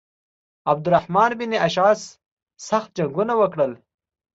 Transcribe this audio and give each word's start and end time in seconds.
عبدالرحمن 0.69 1.29
بن 1.39 1.53
اشعث 1.65 2.01
سخت 2.69 2.89
جنګونه 2.97 3.33
وکړل. 3.41 3.71